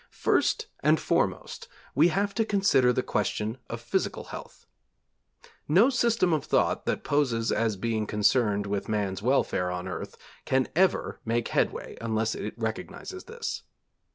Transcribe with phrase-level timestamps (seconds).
[0.09, 4.65] First and foremost we have to consider the question of physical health.
[5.67, 10.69] No system of thought that poses as being concerned with man's welfare on earth can
[10.75, 13.61] ever make headway unless it recognises this.